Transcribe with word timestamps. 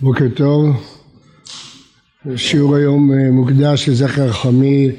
בוקר 0.00 0.24
טוב, 0.34 0.76
שיעור 2.36 2.76
היום 2.76 3.12
אה, 3.12 3.30
מוקדש 3.30 3.88
לזכר 3.88 4.32
חמי 4.32 4.90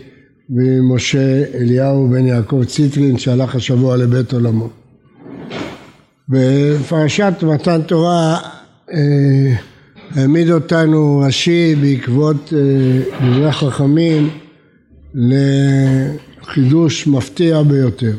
ומשה 0.49 1.43
אליהו 1.53 2.07
בן 2.07 2.25
יעקב 2.25 2.63
ציטרין 2.63 3.17
שהלך 3.17 3.55
השבוע 3.55 3.97
לבית 3.97 4.33
עולמו. 4.33 4.69
בפרשת 6.29 7.33
מתן 7.43 7.81
תורה 7.81 8.37
אה, 8.93 9.55
העמיד 10.11 10.51
אותנו 10.51 11.23
רש"י 11.27 11.75
בעקבות 11.75 12.53
אה, 12.53 13.27
דברי 13.27 13.51
חכמים 13.51 14.29
לחידוש 15.15 17.07
מפתיע 17.07 17.63
ביותר. 17.63 18.17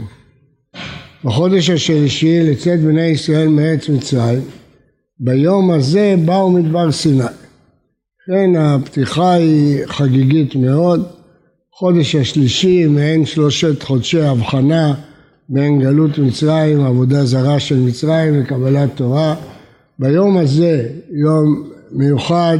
בחודש 1.24 1.70
השלישי 1.70 2.50
לצאת 2.50 2.80
בני 2.80 3.06
ישראל 3.06 3.48
מארץ 3.48 3.88
מצרים 3.88 4.40
ביום 5.22 5.70
הזה 5.70 6.14
באו 6.24 6.50
מדבר 6.50 6.92
סיני. 6.92 7.24
כן, 8.26 8.56
הפתיחה 8.58 9.32
היא 9.32 9.86
חגיגית 9.86 10.56
מאוד. 10.56 11.06
חודש 11.72 12.14
השלישי 12.14 12.86
מעין 12.86 13.26
שלושת 13.26 13.82
חודשי 13.82 14.22
הבחנה 14.22 14.94
בין 15.48 15.80
גלות 15.80 16.18
מצרים, 16.18 16.80
עבודה 16.80 17.24
זרה 17.24 17.60
של 17.60 17.78
מצרים 17.78 18.42
וקבלת 18.42 18.90
תורה. 18.94 19.34
ביום 19.98 20.36
הזה, 20.36 20.88
יום 21.10 21.70
מיוחד, 21.92 22.58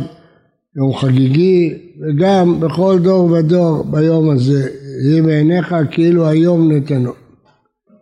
יום 0.76 0.96
חגיגי, 0.96 1.74
וגם 2.00 2.60
בכל 2.60 2.98
דור 2.98 3.30
ודור 3.30 3.84
ביום 3.84 4.30
הזה, 4.30 4.68
יהי 5.04 5.22
בעיניך 5.22 5.74
כאילו 5.90 6.28
היום 6.28 6.72
נתנו. 6.72 7.12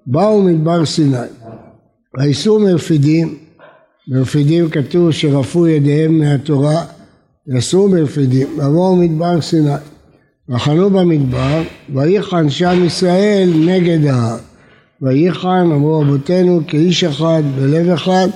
באו 0.07 0.43
מדבר 0.43 0.85
סיני, 0.85 1.17
וייסעו 2.19 2.59
מרפידים 2.59 3.48
ברפידים 4.11 4.71
כתוב 4.71 5.11
שרפו 5.11 5.67
ידיהם 5.67 6.19
מהתורה, 6.19 6.85
יסרו 7.47 7.89
ברפידים, 7.89 8.49
ועברו 8.59 8.97
מדבר 8.97 9.41
סיני. 9.41 9.71
וחנו 10.49 10.91
במדבר, 10.91 11.63
ויחן 11.95 12.51
שם 12.51 12.85
ישראל 12.87 13.53
נגד 13.67 14.07
ההר. 14.07 14.37
ויחן, 15.03 15.69
אמרו 15.73 16.01
רבותינו, 16.01 16.61
כאיש 16.67 17.05
אחד 17.05 17.43
בלב 17.57 17.91
אחד, 17.91 18.29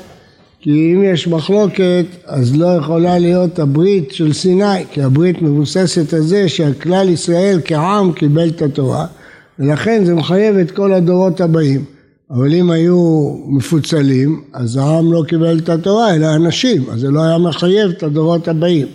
כי 0.61 0.70
אם 0.70 1.03
יש 1.05 1.28
מחלוקת, 1.28 2.05
אז 2.27 2.56
לא 2.56 2.67
יכולה 2.67 3.19
להיות 3.19 3.59
הברית 3.59 4.12
של 4.12 4.33
סיני, 4.33 4.84
כי 4.91 5.03
הברית 5.03 5.43
מבוססת 5.43 6.15
על 6.15 6.23
זה 6.23 6.48
שהכלל 6.48 7.09
ישראל 7.09 7.61
כעם 7.65 8.12
קיבל 8.12 8.48
את 8.48 8.62
התורה, 8.62 9.06
ולכן 9.59 10.05
זה 10.05 10.15
מחייב 10.15 10.56
את 10.56 10.70
כל 10.70 10.93
הדורות 10.93 11.41
הבאים. 11.41 11.84
אבל 12.33 12.55
אם 12.55 12.70
היו 12.70 13.34
מפוצלים, 13.48 14.41
אז 14.52 14.77
העם 14.77 15.12
לא 15.12 15.22
קיבל 15.28 15.58
את 15.58 15.69
התורה, 15.69 16.14
אלא 16.14 16.34
אנשים, 16.34 16.83
אז 16.91 17.00
זה 17.00 17.11
לא 17.11 17.22
היה 17.22 17.38
מחייב 17.38 17.91
את 17.91 18.02
הדורות 18.02 18.48
הבאים. 18.48 18.86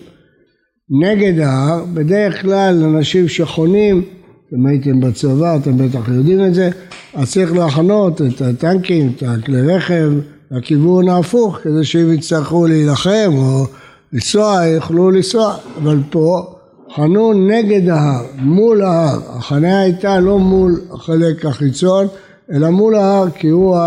נגד 1.02 1.39
ההר, 1.39 1.85
בדרך 1.93 2.41
כלל 2.41 2.83
אנשים 2.83 3.27
שחונים, 3.27 4.03
אתם 4.47 4.65
הייתם 4.65 4.99
בצבא, 4.99 5.55
אתם 5.55 5.77
בטח 5.77 6.09
יודעים 6.09 6.45
את 6.45 6.53
זה, 6.53 6.69
אז 7.13 7.31
צריך 7.31 7.53
להחנות 7.53 8.21
את 8.21 8.41
הטנקים, 8.41 9.11
את 9.15 9.23
הכלי 9.27 9.61
רכב, 9.61 10.11
לכיוון 10.52 11.09
ההפוך, 11.09 11.58
כדי 11.63 11.83
שאם 11.83 12.13
יצטרכו 12.13 12.67
להילחם 12.67 13.31
או 13.38 13.65
לנסוע, 14.13 14.65
יוכלו 14.65 15.11
לנסוע, 15.11 15.55
אבל 15.77 15.99
פה 16.09 16.55
חנו 16.95 17.33
נגד 17.33 17.89
ההר, 17.89 18.25
מול 18.38 18.81
ההר, 18.81 19.20
החניה 19.30 19.80
הייתה 19.80 20.20
לא 20.20 20.39
מול 20.39 20.81
החלק 20.92 21.45
החיצון, 21.45 22.08
אלא 22.52 22.69
מול 22.69 22.95
ההר 22.95 23.30
כי 23.30 23.47
הוא 23.47 23.77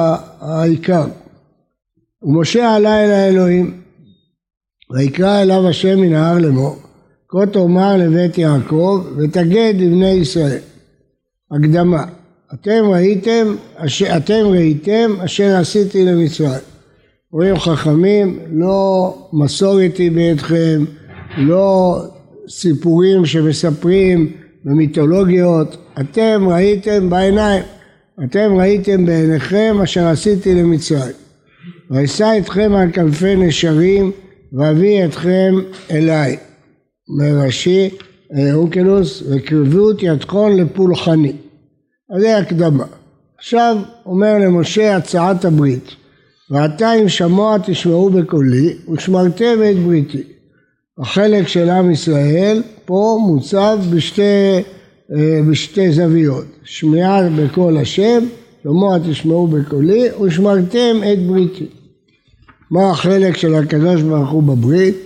העיקר. 0.41 1.07
ומשה 2.23 2.75
עלה 2.75 3.05
אל 3.05 3.11
האלוהים 3.11 3.81
ויקרא 4.91 5.43
אליו 5.43 5.69
השם 5.69 6.01
מן 6.01 6.15
ההר 6.15 6.39
לאמור 6.39 6.77
כה 7.29 7.47
תאמר 7.47 7.97
לבית 7.97 8.39
יעקב 8.39 9.05
ותגד 9.17 9.75
לבני 9.77 10.11
ישראל. 10.11 10.59
הקדמה 11.51 12.05
אתם 12.55 12.85
ראיתם, 12.93 13.55
אתם 14.17 14.47
ראיתם 14.47 15.11
אשר 15.25 15.57
עשיתי 15.57 16.05
למצרים. 16.05 16.61
רואים 17.33 17.59
חכמים, 17.59 18.39
לא 18.51 19.15
מסורת 19.33 19.97
היא 19.97 20.13
בידכם, 20.13 20.85
לא 21.39 21.97
סיפורים 22.49 23.27
שמספרים 23.27 24.33
במיתולוגיות, 24.65 25.77
אתם 26.01 26.49
ראיתם 26.49 27.11
בעיניים. 27.11 27.63
אתם 28.25 28.55
ראיתם 28.59 29.07
בעיניכם 29.07 29.77
אשר 29.83 30.07
עשיתי 30.07 30.55
למצרים. 30.55 31.15
ואשא 31.91 32.33
אתכם 32.39 32.73
על 32.75 32.93
כנפי 32.93 33.37
נשרים 33.37 34.13
ואביא 34.53 35.05
אתכם 35.05 35.55
אליי. 35.91 36.37
אומר 37.09 37.47
רש"י 37.47 37.91
אונקלוס 38.53 39.23
וקרבות 39.31 40.03
ידכון 40.03 40.57
לפולחני. 40.57 41.33
אז 42.17 42.21
זה 42.21 42.37
הקדמה. 42.39 42.85
עכשיו 43.39 43.77
אומר 44.07 44.39
למשה 44.39 44.97
הצעת 44.97 45.45
הברית 45.45 45.91
ועתה 46.51 46.93
אם 46.95 47.09
שמוע 47.09 47.57
תשמעו 47.67 48.11
בקולי 48.11 48.77
ושמרתם 48.93 49.59
את 49.71 49.77
בריתי. 49.77 50.23
החלק 50.99 51.49
של 51.49 51.71
עם 51.71 51.91
ישראל 51.91 52.63
פה 52.85 53.19
מוצב 53.27 53.79
בשתי 53.95 54.63
בשתי 55.51 55.93
זוויות, 55.93 56.45
שמיעה 56.65 57.29
בקול 57.37 57.79
השם, 57.79 58.25
שמוע 58.63 58.99
תשמעו 58.99 59.47
בקולי, 59.47 60.05
ושמרתם 60.21 60.97
את 61.13 61.27
בריתי. 61.27 61.67
מה 62.71 62.91
החלק 62.91 63.37
של 63.37 63.55
הקדוש 63.55 64.03
ברוך 64.03 64.31
הוא 64.31 64.43
בברית? 64.43 64.97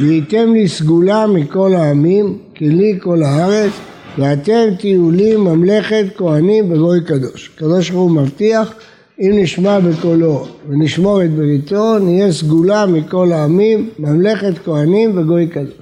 והייתם 0.00 0.52
לי 0.52 0.68
סגולה 0.68 1.26
מכל 1.26 1.74
העמים, 1.74 2.38
כי 2.54 2.68
לי 2.68 2.98
כל 3.02 3.22
הארץ, 3.22 3.72
ואתם 4.18 4.68
תהיו 4.78 5.10
לי 5.10 5.36
ממלכת 5.36 6.04
כהנים 6.16 6.72
וגוי 6.72 7.00
קדוש. 7.04 7.50
הקדוש 7.54 7.90
ברוך 7.90 8.02
הוא 8.02 8.10
מבטיח, 8.10 8.74
אם 9.20 9.30
נשמע 9.34 9.80
בקולו 9.80 10.46
ונשמור 10.68 11.24
את 11.24 11.30
בריתו, 11.30 11.98
נהיה 11.98 12.32
סגולה 12.32 12.86
מכל 12.86 13.32
העמים, 13.32 13.90
ממלכת 13.98 14.58
כהנים 14.64 15.18
וגוי 15.18 15.46
קדוש. 15.46 15.81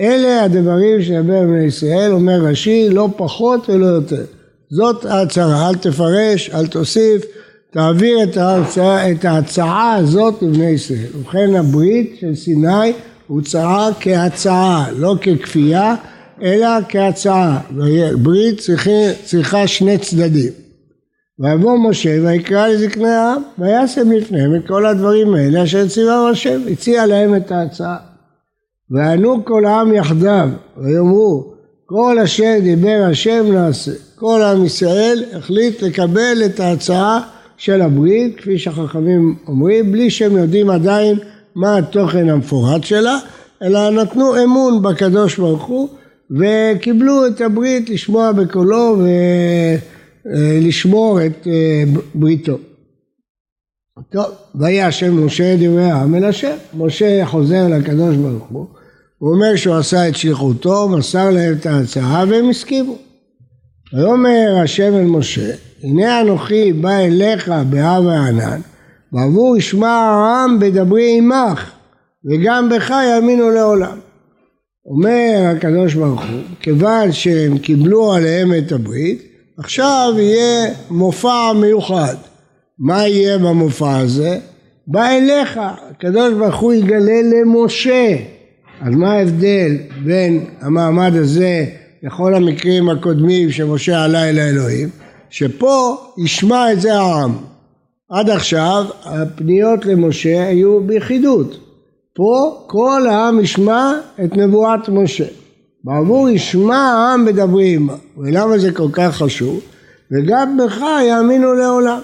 אלה 0.00 0.44
הדברים 0.44 1.02
שידבר 1.02 1.42
בני 1.42 1.64
ישראל, 1.64 2.12
אומר 2.12 2.40
רש"י, 2.40 2.88
לא 2.90 3.08
פחות 3.16 3.68
ולא 3.70 3.86
יותר. 3.86 4.24
זאת 4.70 5.04
ההצהרה, 5.04 5.68
אל 5.68 5.74
תפרש, 5.74 6.50
אל 6.50 6.66
תוסיף, 6.66 7.24
תעביר 7.70 8.22
את 8.22 8.36
ההצעה, 8.36 9.10
את 9.10 9.24
ההצעה 9.24 9.94
הזאת 9.94 10.42
לבני 10.42 10.70
ישראל. 10.70 11.06
ובכן 11.14 11.54
הברית 11.54 12.16
של 12.20 12.34
סיני 12.34 12.92
הוצעה 13.26 13.88
כהצעה, 14.00 14.86
לא 14.96 15.16
ככפייה, 15.22 15.94
אלא 16.42 16.68
כהצעה. 16.88 17.60
ברית 18.22 18.60
צריכה, 18.60 18.90
צריכה 19.24 19.66
שני 19.66 19.98
צדדים. 19.98 20.52
ויבוא 21.38 21.78
משה 21.88 22.18
ויקרא 22.24 22.66
לזקני 22.66 23.08
העם, 23.08 23.42
וישם 23.58 24.12
לפניהם 24.12 24.54
את 24.54 24.66
כל 24.66 24.86
הדברים 24.86 25.34
האלה 25.34 25.64
אשר 25.64 25.88
ציווה 25.88 26.28
השם, 26.30 26.60
הציע 26.72 27.06
להם 27.06 27.36
את 27.36 27.52
ההצעה. 27.52 28.09
וענו 28.90 29.44
כל 29.44 29.64
העם 29.64 29.94
יחדיו, 29.94 30.48
ויאמרו 30.76 31.54
כל 31.86 32.18
אשר 32.24 32.54
דיבר 32.62 33.06
השם 33.10 33.46
נעשה. 33.52 33.92
כל 34.16 34.42
עם 34.42 34.64
ישראל 34.64 35.24
החליט 35.32 35.82
לקבל 35.82 36.42
את 36.46 36.60
ההצעה 36.60 37.20
של 37.56 37.82
הברית, 37.82 38.36
כפי 38.36 38.58
שהחכמים 38.58 39.36
אומרים, 39.46 39.92
בלי 39.92 40.10
שהם 40.10 40.36
יודעים 40.36 40.70
עדיין 40.70 41.18
מה 41.54 41.76
התוכן 41.76 42.28
המפורט 42.28 42.84
שלה, 42.84 43.18
אלא 43.62 43.90
נתנו 43.90 44.44
אמון 44.44 44.82
בקדוש 44.82 45.38
ברוך 45.38 45.64
הוא 45.64 45.88
וקיבלו 46.30 47.26
את 47.26 47.40
הברית 47.40 47.90
לשמוע 47.90 48.32
בקולו 48.32 48.96
ולשמור 50.24 51.26
את 51.26 51.46
אה, 51.46 51.82
בריתו. 52.14 52.58
טוב, 54.12 54.24
ויהי 54.54 54.82
השם 54.82 55.26
משה 55.26 55.56
דברי 55.56 55.90
העם 55.90 56.14
אל 56.14 56.24
השם. 56.24 56.56
משה 56.74 57.26
חוזר 57.26 57.68
לקדוש 57.68 58.16
ברוך 58.16 58.48
הוא 58.48 58.66
הוא 59.20 59.34
אומר 59.34 59.56
שהוא 59.56 59.74
עשה 59.74 60.08
את 60.08 60.16
שליחותו, 60.16 60.88
מסר 60.88 61.30
להם 61.30 61.56
את 61.60 61.66
ההצעה 61.66 62.24
והם 62.28 62.50
הסכימו. 62.50 62.96
ויאמר 63.94 64.58
השם 64.62 64.94
אל 64.94 65.04
משה, 65.04 65.50
הנה 65.82 66.20
אנוכי 66.20 66.72
בא 66.72 66.98
אליך 66.98 67.52
בהר 67.70 68.02
וענן, 68.06 68.60
ועבור 69.12 69.56
ישמע 69.56 69.88
העם 69.88 70.58
בדברי 70.58 71.18
עמך, 71.18 71.70
וגם 72.24 72.68
בך 72.68 72.90
יאמינו 72.90 73.50
לעולם. 73.50 73.98
אומר 74.86 75.52
הקדוש 75.56 75.94
ברוך 75.94 76.20
הוא, 76.20 76.40
כיוון 76.60 77.12
שהם 77.12 77.58
קיבלו 77.58 78.12
עליהם 78.12 78.54
את 78.58 78.72
הברית, 78.72 79.22
עכשיו 79.58 80.12
יהיה 80.18 80.74
מופע 80.90 81.52
מיוחד. 81.52 82.14
מה 82.78 83.08
יהיה 83.08 83.38
במופע 83.38 83.98
הזה? 83.98 84.38
בא 84.86 85.08
אליך, 85.08 85.60
הקדוש 85.90 86.34
ברוך 86.34 86.56
הוא 86.56 86.72
יגלה 86.72 87.20
למשה 87.22 88.16
אז 88.80 88.94
מה 88.94 89.12
ההבדל 89.12 89.76
בין 90.04 90.44
המעמד 90.60 91.12
הזה 91.14 91.64
לכל 92.02 92.34
המקרים 92.34 92.88
הקודמים 92.88 93.50
שמשה 93.50 94.04
עלה 94.04 94.28
אל 94.30 94.38
האלוהים? 94.38 94.88
שפה 95.30 95.96
ישמע 96.18 96.72
את 96.72 96.80
זה 96.80 96.94
העם. 96.94 97.32
עד 98.10 98.30
עכשיו 98.30 98.84
הפניות 99.04 99.86
למשה 99.86 100.48
היו 100.48 100.80
ביחידות. 100.80 101.58
פה 102.14 102.64
כל 102.66 103.06
העם 103.10 103.40
ישמע 103.40 103.92
את 104.24 104.36
נבואת 104.36 104.88
משה. 104.88 105.24
בעבור 105.84 106.28
ישמע 106.28 106.76
העם 106.76 107.24
בדברי 107.24 107.74
עמה. 107.74 107.94
ולמה 108.18 108.58
זה 108.58 108.72
כל 108.72 108.88
כך 108.92 109.16
חשוב? 109.16 109.60
וגם 110.12 110.56
בך 110.56 110.80
יאמינו 111.08 111.54
לעולם. 111.54 112.00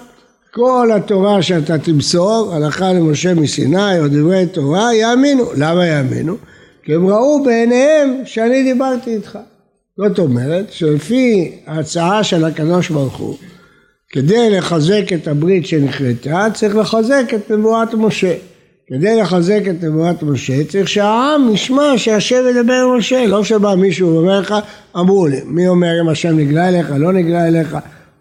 כל 0.53 0.89
התורה 0.95 1.41
שאתה 1.41 1.77
תמסור, 1.77 2.53
הלכה 2.53 2.93
למשה 2.93 3.33
מסיני 3.33 3.99
או 3.99 4.07
דברי 4.07 4.45
תורה, 4.45 4.95
יאמינו. 4.95 5.43
למה 5.57 5.87
יאמינו? 5.87 6.35
כי 6.87 6.95
הם 6.95 7.07
ראו 7.07 7.43
בעיניהם 7.43 8.21
שאני 8.25 8.63
דיברתי 8.63 9.15
איתך. 9.15 9.39
זאת 9.97 10.19
אומרת 10.19 10.65
שלפי 10.71 11.51
ההצעה 11.65 12.23
של 12.23 12.45
הקדוש 12.45 12.89
ברוך 12.89 13.17
הוא, 13.17 13.35
כדי 14.09 14.49
לחזק 14.49 15.13
את 15.13 15.27
הברית 15.27 15.67
שנכרתה, 15.67 16.47
צריך 16.53 16.75
לחזק 16.75 17.23
את 17.35 17.51
נבואת 17.51 17.93
משה. 17.93 18.33
כדי 18.87 19.15
לחזק 19.21 19.61
את 19.69 19.83
נבואת 19.83 20.23
משה, 20.23 20.63
צריך 20.63 20.87
שהעם 20.87 21.53
ישמע 21.53 21.93
שהשם 21.97 22.43
ידבר 22.49 22.73
עם 22.73 22.97
משה, 22.97 23.25
לא 23.25 23.43
שבא 23.43 23.75
מישהו 23.75 24.13
ואומר 24.13 24.39
לך, 24.39 24.55
אמרו 24.97 25.27
לי, 25.27 25.41
מי 25.45 25.67
אומר 25.67 26.01
אם 26.01 26.09
השם 26.09 26.39
נגלה 26.39 26.67
אליך, 26.67 26.91
לא 26.97 27.13
נגלה 27.13 27.47
אליך. 27.47 27.77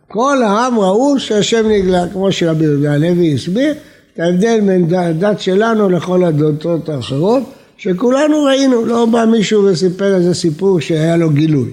כל 0.09 0.43
העם 0.43 0.79
ראו 0.79 1.19
שהשם 1.19 1.69
נגלה, 1.69 2.05
כמו 2.13 2.33
שרבי 2.33 2.65
יהודה 2.65 2.93
הלוי 2.93 3.35
הסביר, 3.35 3.75
את 4.15 4.21
ההבדל 4.21 4.61
בין 4.61 4.95
הדת 4.95 5.41
שלנו 5.41 5.89
לכל 5.89 6.25
הדתות 6.25 6.89
האחרות, 6.89 7.43
שכולנו 7.77 8.43
ראינו, 8.45 8.87
לא 8.87 9.07
בא 9.07 9.25
מישהו 9.25 9.65
וסיפר 9.65 10.15
איזה 10.15 10.35
סיפור 10.35 10.81
שהיה 10.81 11.17
לו 11.17 11.31
גילוי. 11.31 11.73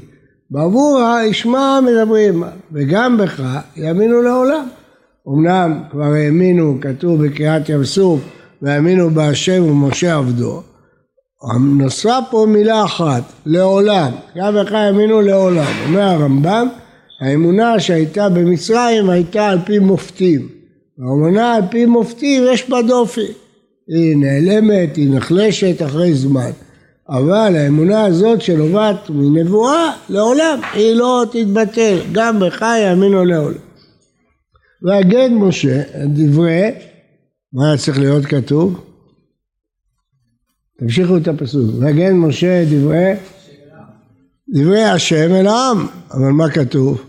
בעבור 0.52 1.00
הישמע 1.00 1.80
מדברים, 1.82 2.44
וגם 2.72 3.18
בך 3.18 3.42
יאמינו 3.78 4.22
לעולם. 4.22 4.68
אמנם 5.28 5.80
כבר 5.92 6.14
האמינו, 6.14 6.78
כתוב 6.82 7.26
בקריאת 7.26 7.70
ים 7.70 7.84
סוף, 7.84 8.20
והאמינו 8.62 9.10
בהשם 9.10 9.64
ומשה 9.64 10.16
עבדו. 10.16 10.62
נוספה 11.60 12.18
פה 12.32 12.46
מילה 12.50 12.84
אחת, 12.86 13.24
לעולם, 13.46 14.12
גם 14.38 14.56
בך 14.56 14.72
האמינו 14.72 15.22
לעולם. 15.22 15.74
אומר 15.88 16.02
הרמב"ם, 16.02 16.68
האמונה 17.22 17.80
שהייתה 17.80 18.30
במצרים 18.30 19.10
הייתה 19.10 19.48
על 19.48 19.60
פי 19.66 19.80
מופתים. 19.80 20.48
האמונה 21.00 21.56
על 21.56 21.62
פי 21.72 21.86
מופתים 21.86 22.44
יש 22.52 22.70
בה 22.70 22.82
דופי. 22.82 23.28
היא 23.94 24.18
נעלמת, 24.18 24.96
היא 24.96 25.10
נחלשת 25.12 25.82
אחרי 25.82 26.14
זמן. 26.14 26.52
אבל 27.10 27.56
האמונה 27.56 28.06
הזאת 28.06 28.42
שנובעת 28.42 29.10
מנבואה 29.10 29.94
לעולם, 30.10 30.60
היא 30.74 30.96
לא 30.96 31.24
תתבטל, 31.32 31.98
גם 32.12 32.40
בך 32.40 32.62
יאמינו 32.62 33.26
לעולם. 33.26 33.58
והגד 34.82 35.30
משה, 35.32 35.82
דברי, 36.08 36.72
מה 37.54 37.68
היה 37.68 37.78
צריך 37.78 38.00
להיות 38.00 38.26
כתוב? 38.26 38.86
תמשיכו 40.80 41.18
את 41.18 41.28
הפסוק. 41.28 41.72
והגד 41.80 42.12
משה 42.12 42.64
דברי, 42.72 43.14
דברי 44.54 44.84
השם 44.84 45.32
אל 45.32 45.48
העם, 45.48 45.88
אבל 46.12 46.30
מה 46.32 46.50
כתוב? 46.50 47.02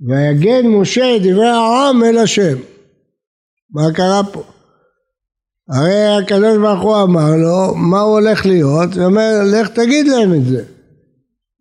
ויגד 0.00 0.62
משה 0.64 1.18
דברי 1.22 1.48
העם 1.48 2.04
אל 2.04 2.18
השם. 2.18 2.56
מה 3.70 3.92
קרה 3.94 4.20
פה? 4.32 4.42
הרי 5.68 6.06
הקדוש 6.06 6.58
ברוך 6.58 6.82
הוא 6.82 7.02
אמר 7.02 7.36
לו 7.36 7.74
מה 7.74 8.00
הוא 8.00 8.12
הולך 8.12 8.46
להיות, 8.46 8.94
הוא 8.96 9.04
אומר 9.04 9.40
לך 9.52 9.68
תגיד 9.68 10.06
להם 10.06 10.34
את 10.34 10.46
זה. 10.46 10.64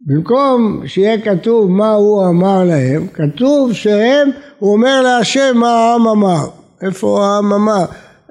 במקום 0.06 0.84
שיהיה 0.88 1.22
כתוב 1.22 1.72
מה 1.72 1.92
הוא 1.92 2.28
אמר 2.28 2.64
להם, 2.64 3.08
כתוב 3.08 3.74
שהם, 3.74 4.30
הוא 4.60 4.74
אומר 4.74 5.02
להשם 5.02 5.58
מה 5.58 5.70
העם 5.70 6.08
אמר. 6.08 6.50
איפה 6.82 7.26
העם 7.26 7.54
אמר? 7.54 7.86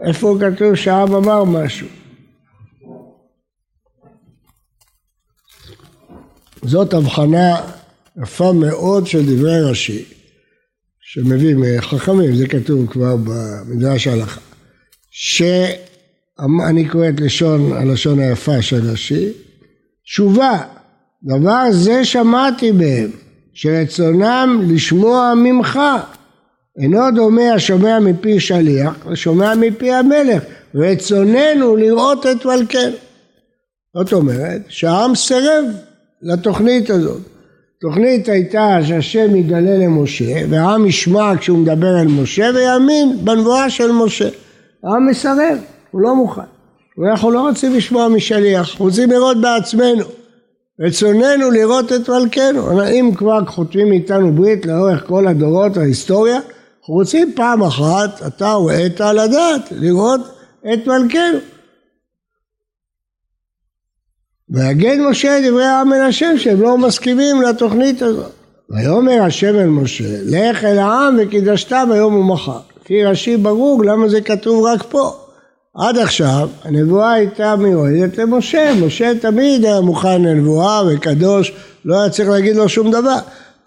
איפה 0.04 0.36
כתוב 0.40 0.74
שהעם 0.74 1.14
אמר 1.14 1.44
משהו? 1.44 1.86
זאת 6.62 6.94
הבחנה 6.94 7.56
יפה 8.22 8.52
מאוד 8.52 9.06
של 9.06 9.36
דברי 9.36 9.60
רש"י, 9.60 10.04
שמביא 11.00 11.56
מחכמים, 11.56 12.34
זה 12.34 12.48
כתוב 12.48 12.86
כבר 12.90 13.16
במדרש 13.16 14.06
ההלכה. 14.06 14.51
שאני 15.14 16.88
קורא 16.88 17.08
את 17.08 17.20
לשון, 17.20 17.72
הלשון 17.72 18.18
היפה 18.18 18.62
של 18.62 18.90
רש"י, 18.90 19.28
תשובה, 20.04 20.58
דבר 21.24 21.62
זה 21.70 22.04
שמעתי 22.04 22.72
בהם, 22.72 23.10
שרצונם 23.54 24.62
לשמוע 24.68 25.32
ממך. 25.36 25.80
אינו 26.78 27.10
דומה 27.14 27.52
השומע 27.54 27.98
מפי 27.98 28.40
שליח 28.40 29.06
לשומע 29.06 29.54
מפי 29.54 29.92
המלך, 29.92 30.42
רצוננו 30.74 31.76
לראות 31.76 32.26
את 32.26 32.46
מלכנו. 32.46 32.96
זאת 33.96 34.12
אומרת 34.12 34.62
שהעם 34.68 35.14
סירב 35.14 35.64
לתוכנית 36.22 36.90
הזאת. 36.90 37.20
התוכנית 37.78 38.28
הייתה 38.28 38.78
שהשם 38.86 39.36
יגלה 39.36 39.76
למשה 39.78 40.34
והעם 40.48 40.86
ישמע 40.86 41.32
כשהוא 41.38 41.58
מדבר 41.58 42.00
אל 42.00 42.06
משה 42.06 42.50
ויאמין 42.54 43.18
בנבואה 43.24 43.70
של 43.70 43.92
משה. 43.92 44.28
העם 44.84 45.06
מסרב, 45.06 45.58
הוא 45.90 46.00
לא 46.00 46.16
מוכן. 46.16 46.42
ואנחנו 46.98 47.30
לא 47.30 47.48
רוצים 47.48 47.74
לשמוע 47.74 48.08
משליח, 48.08 48.70
אנחנו 48.70 48.84
רוצים 48.84 49.10
לראות 49.10 49.40
בעצמנו. 49.40 50.04
רצוננו 50.80 51.50
לראות 51.50 51.92
את 51.92 52.08
מלכנו. 52.08 52.82
אם 52.90 53.10
כבר 53.16 53.44
חותמים 53.46 53.92
איתנו 53.92 54.32
ברית 54.32 54.66
לאורך 54.66 55.06
כל 55.06 55.28
הדורות, 55.28 55.76
ההיסטוריה, 55.76 56.36
אנחנו 56.36 56.94
רוצים 56.94 57.32
פעם 57.36 57.62
אחת, 57.62 58.26
אתה 58.26 58.58
ועת 58.58 59.00
על 59.00 59.18
הדעת, 59.18 59.72
לראות 59.72 60.20
את 60.72 60.86
מלכנו. 60.86 61.38
ויגד 64.50 64.96
משה 65.10 65.40
דברי 65.48 65.64
העם 65.64 65.92
אל 65.92 66.00
השם 66.00 66.38
שהם 66.38 66.60
לא 66.60 66.78
מסכימים 66.78 67.42
לתוכנית 67.42 68.02
הזאת. 68.02 68.32
ויאמר 68.70 69.22
השם 69.22 69.54
אל 69.54 69.66
משה, 69.66 70.04
לך 70.26 70.64
אל 70.64 70.78
העם 70.78 71.16
וקידשת 71.18 71.72
ביום 71.88 72.14
ומחר. 72.14 72.71
לפי 72.84 73.04
רש"י 73.04 73.36
ברור 73.36 73.84
למה 73.84 74.08
זה 74.08 74.20
כתוב 74.20 74.64
רק 74.64 74.82
פה. 74.82 75.12
עד 75.74 75.98
עכשיו 75.98 76.48
הנבואה 76.64 77.12
הייתה 77.12 77.56
מיועדת 77.56 78.18
למשה, 78.18 78.72
משה 78.80 79.12
תמיד 79.20 79.64
היה 79.64 79.80
מוכן 79.80 80.22
לנבואה 80.22 80.82
וקדוש, 80.86 81.52
לא 81.84 82.00
היה 82.00 82.10
צריך 82.10 82.28
להגיד 82.28 82.56
לו 82.56 82.68
שום 82.68 82.90
דבר. 82.90 83.18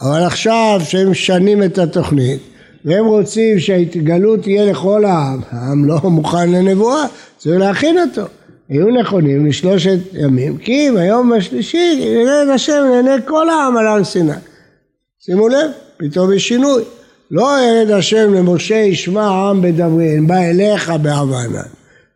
אבל 0.01 0.23
עכשיו 0.23 0.81
שהם 0.83 1.11
משנים 1.11 1.63
את 1.63 1.77
התוכנית 1.77 2.39
והם 2.85 3.05
רוצים 3.05 3.59
שההתגלות 3.59 4.41
תהיה 4.41 4.65
לכל 4.71 5.05
העם, 5.05 5.39
העם 5.49 5.85
לא 5.85 5.99
מוכן 6.03 6.51
לנבואה, 6.51 7.05
צריך 7.37 7.59
להכין 7.59 7.97
אותו. 7.99 8.27
היו 8.69 8.87
נכונים 8.87 9.45
לשלושת 9.45 9.99
ימים, 10.13 10.57
כי 10.57 10.89
ביום 10.95 11.33
השלישי 11.33 11.95
ירד 11.99 12.47
השם 12.53 12.85
לעיני 12.91 13.25
כל 13.25 13.49
העם 13.49 13.77
על 13.77 13.87
הר 13.87 14.03
סיני. 14.03 14.31
שימו 15.19 15.47
לב, 15.47 15.71
פתאום 15.97 16.33
יש 16.33 16.47
שינוי. 16.47 16.83
לא 17.31 17.49
ירד 17.61 17.91
השם 17.91 18.33
למשה 18.33 18.75
ישמע 18.75 19.23
העם 19.23 19.61
בדבריהם, 19.61 20.27
בא 20.27 20.37
אליך 20.37 20.93
בעוונן. 21.01 21.69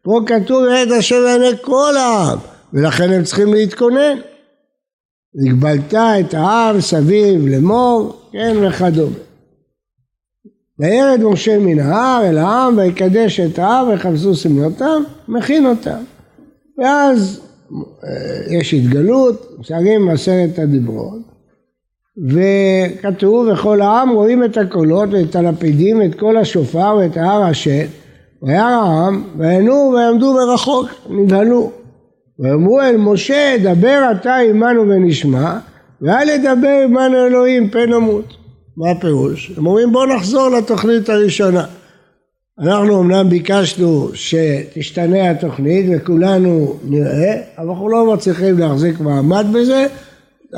פה 0.04 0.20
כתוב 0.26 0.64
ירד 0.66 0.92
השם 0.92 1.16
לעיני 1.24 1.58
כל 1.62 1.98
העם, 1.98 2.38
ולכן 2.74 3.12
הם 3.12 3.24
צריכים 3.24 3.54
להתכונן. 3.54 4.18
הגבלת 5.46 5.94
את 5.94 6.34
העם 6.34 6.82
סביב 6.82 7.48
לאמור, 7.48 8.22
כן 8.32 8.58
וכדומה. 8.62 9.16
וירד 10.80 11.24
משה 11.24 11.60
מן 11.60 11.80
ההר 11.80 12.30
אל 12.30 12.38
העם 12.38 12.78
ויקדש 12.78 13.40
את 13.40 13.60
העם 13.60 13.88
ויחפשו 13.88 14.36
סמלותם, 14.36 15.04
מכין 15.28 15.66
אותם. 15.66 16.04
ואז 16.78 17.42
אה, 18.04 18.58
יש 18.60 18.74
התגלות, 18.74 19.58
שרים 19.62 20.10
עשרת 20.10 20.60
הדיברות, 20.60 21.22
וכתוב 22.28 23.48
וכל 23.48 23.82
העם 23.82 24.10
רואים 24.10 24.44
את 24.44 24.58
הקולות 24.58 25.10
ואת 25.12 25.36
הלפידים 25.36 26.00
ואת 26.00 26.16
כל 26.16 26.38
השופר 26.38 26.96
ואת 27.00 27.18
ההר 27.18 27.44
השן 27.44 27.86
וירא 28.44 28.62
העם 28.62 29.24
וינו 29.38 29.94
ויעמדו 29.96 30.34
מרחוק 30.34 30.90
נבהלו 31.10 31.72
ואמרו 32.40 32.82
אל 32.82 32.98
משה 32.98 33.56
דבר 33.64 34.02
אתה 34.12 34.36
עמנו 34.36 34.82
ונשמע 34.82 35.58
ואל 36.02 36.30
ידבר 36.30 36.82
עמנו 36.84 37.26
אלוהים 37.28 37.70
פן 37.70 37.90
נמות 37.90 38.34
מה 38.78 38.92
הפירוש? 38.92 39.52
הם 39.58 39.68
אומרים 39.68 39.92
בואו 39.92 40.16
נחזור 40.16 40.50
לתוכנית 40.50 41.10
הראשונה 41.10 41.66
אנחנו 42.62 43.02
אמנם 43.02 43.30
ביקשנו 43.30 44.10
שתשתנה 44.14 45.32
התוכנית 45.32 45.86
וכולנו 45.90 46.76
נראה, 46.84 47.34
אבל 47.58 47.70
אנחנו 47.70 47.90
לא 47.90 48.14
מצליחים 48.14 48.60
להחזיק 48.60 49.00
מעמד 49.00 49.46
בזה. 49.54 49.88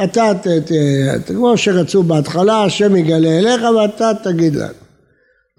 אתה, 0.04 0.34
ת, 0.34 0.48
ת, 0.48 0.72
ת, 0.72 1.28
כמו 1.28 1.58
שרצו 1.58 2.04
בהתחלה, 2.04 2.64
השם 2.64 2.96
יגלה 2.96 3.40
אליך 3.40 3.62
ואתה 3.78 4.12
תגיד 4.24 4.56
לנו. 4.56 4.74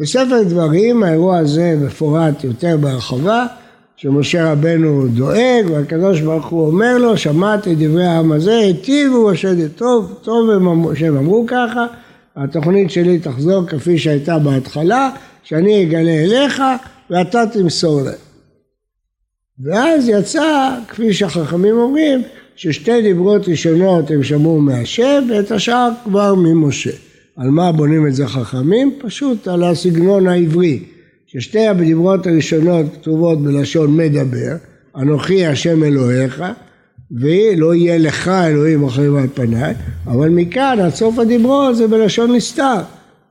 בספר 0.01 0.43
דברים 0.43 1.03
האירוע 1.03 1.39
הזה 1.39 1.77
מפורט 1.81 2.45
יותר 2.45 2.77
בהרחבה, 2.77 3.47
שמשה 3.97 4.53
רבנו 4.53 5.09
דואג 5.09 5.71
והקדוש 5.71 6.21
ברוך 6.21 6.47
הוא 6.47 6.67
אומר 6.67 6.99
לו, 6.99 7.17
שמעתי 7.17 7.75
דברי 7.75 8.07
העם 8.07 8.33
הזה, 8.33 8.57
היטיבו 8.57 9.33
אשר 9.33 9.55
טוב, 9.77 10.19
טוב 10.23 10.51
שהם 10.95 11.17
אמרו 11.17 11.45
ככה, 11.49 11.87
התוכנית 12.37 12.91
שלי 12.91 13.19
תחזור 13.19 13.67
כפי 13.67 13.99
שהייתה 13.99 14.39
בהתחלה, 14.39 15.11
שאני 15.43 15.85
אגלה 15.85 16.11
אליך 16.11 16.63
ואתה 17.11 17.45
תמסור 17.53 18.03
להם. 18.03 18.15
ואז 19.65 20.09
יצא, 20.09 20.77
כפי 20.89 21.13
שהחכמים 21.13 21.79
אומרים, 21.79 22.23
ששתי 22.57 23.03
דיברות 23.03 23.49
ראשונות 23.49 24.11
הם 24.11 24.23
שמעו 24.23 24.61
מהשם 24.61 25.25
ואת 25.31 25.51
השאר 25.51 25.89
כבר 26.05 26.35
ממשה. 26.35 26.91
על 27.37 27.51
מה 27.51 27.73
בונים 27.73 28.07
את 28.07 28.15
זה 28.15 28.27
חכמים? 28.27 28.99
פשוט 29.01 29.49
על 29.49 29.65
הסגנון 29.65 30.29
העברי. 30.29 30.83
ששתי 31.27 31.67
הדיברות 31.67 32.27
הראשונות 32.27 32.87
כתובות 32.95 33.43
בלשון 33.43 33.97
מדבר, 33.97 34.57
אנוכי 34.97 35.47
השם 35.47 35.85
אלוהיך, 35.85 36.45
ולא 37.11 37.75
יהיה 37.75 37.99
לך 37.99 38.29
אלוהים 38.29 38.85
אחרים 38.85 39.17
על 39.17 39.27
פניי, 39.35 39.75
אבל 40.07 40.29
מכאן 40.29 40.79
עד 40.81 40.95
סוף 40.95 41.19
הדיברות 41.19 41.77
זה 41.77 41.89
בלשון 41.89 42.37
נסתר. 42.37 42.81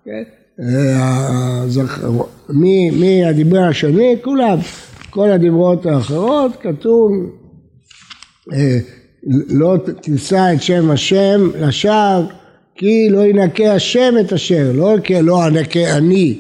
כן? 0.06 0.24
אה, 0.62 1.66
מהדיבר 2.94 3.62
השני, 3.62 4.16
כולם, 4.22 4.58
כל 5.10 5.32
הדיברות 5.32 5.86
האחרות 5.86 6.52
כתוב 6.62 7.12
אה, 8.54 8.80
לא 9.50 9.78
תישא 10.02 10.54
את 10.54 10.62
שם 10.62 10.92
השם 10.92 11.50
לשווא 11.60 12.24
כי 12.76 13.10
לא 13.10 13.26
ינקה 13.26 13.74
השם 13.74 14.14
את 14.20 14.34
אשר, 14.34 14.72
לא 14.76 14.96
כי 15.04 15.22
לא 15.22 15.48
אנקה 15.48 15.98
אני, 15.98 16.40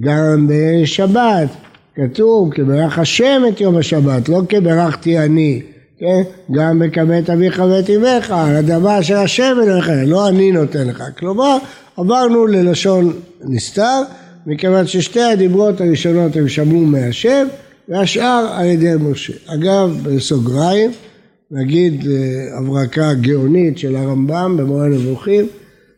גם 0.00 0.48
בשבת 0.50 1.48
כתוב 1.94 2.54
כי 2.54 2.62
ברך 2.62 2.98
השם 2.98 3.42
את 3.48 3.60
יום 3.60 3.76
השבת, 3.76 4.28
לא 4.28 4.42
כי 4.48 4.60
ברכתי 4.60 5.18
אני, 5.18 5.62
כן? 5.98 6.22
גם 6.52 6.78
בכבד 6.78 7.30
אביך 7.30 7.62
ואת 7.70 7.90
אמך, 7.90 8.30
על 8.30 8.56
הדבר 8.56 9.02
של 9.02 9.16
השם 9.16 9.56
אלוהיך, 9.62 9.90
לא 10.06 10.28
אני 10.28 10.52
נותן 10.52 10.86
לך. 10.86 11.02
כלומר, 11.18 11.56
עברנו 11.96 12.46
ללשון 12.46 13.12
נסתר, 13.44 14.02
מכיוון 14.46 14.86
ששתי 14.86 15.22
הדיברות 15.22 15.80
הראשונות 15.80 16.36
הם 16.36 16.48
שמעו 16.48 16.80
מהשם, 16.80 17.46
והשאר 17.88 18.46
על 18.52 18.66
ידי 18.66 18.92
משה. 19.00 19.32
אגב, 19.46 19.98
בסוגריים, 20.02 20.90
נגיד 21.54 22.06
אה, 22.06 22.58
הברקה 22.58 23.14
גאונית 23.14 23.78
של 23.78 23.96
הרמב"ם 23.96 24.56
במורה 24.58 24.88
נבוכים, 24.88 25.46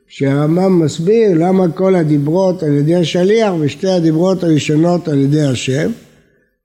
שהרמב"ם 0.09 0.81
מסביר 0.81 1.31
למה 1.35 1.73
כל 1.73 1.95
הדיברות 1.95 2.63
על 2.63 2.73
ידי 2.73 2.95
השליח 2.95 3.53
ושתי 3.61 3.89
הדיברות 3.89 4.45
הראשונות 4.45 5.09
על 5.09 5.19
ידי 5.19 5.43
השם. 5.43 5.91